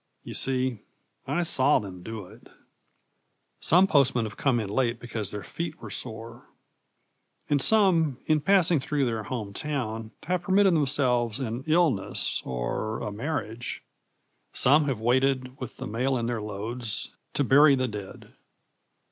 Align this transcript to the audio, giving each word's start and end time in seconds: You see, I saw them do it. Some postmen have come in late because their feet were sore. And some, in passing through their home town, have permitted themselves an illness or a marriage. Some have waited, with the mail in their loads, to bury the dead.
You 0.23 0.33
see, 0.33 0.79
I 1.27 1.43
saw 1.43 1.77
them 1.77 2.01
do 2.01 2.25
it. 2.25 2.47
Some 3.59 3.85
postmen 3.85 4.25
have 4.25 4.35
come 4.35 4.59
in 4.59 4.67
late 4.67 4.99
because 4.99 5.29
their 5.29 5.43
feet 5.43 5.79
were 5.79 5.91
sore. 5.91 6.49
And 7.51 7.61
some, 7.61 8.17
in 8.25 8.41
passing 8.41 8.79
through 8.79 9.05
their 9.05 9.21
home 9.21 9.53
town, 9.53 10.09
have 10.23 10.41
permitted 10.41 10.73
themselves 10.75 11.39
an 11.39 11.63
illness 11.67 12.41
or 12.43 13.01
a 13.01 13.11
marriage. 13.11 13.83
Some 14.53 14.85
have 14.85 14.99
waited, 14.99 15.55
with 15.59 15.77
the 15.77 15.85
mail 15.85 16.17
in 16.17 16.25
their 16.25 16.41
loads, 16.41 17.15
to 17.35 17.43
bury 17.43 17.75
the 17.75 17.87
dead. 17.87 18.33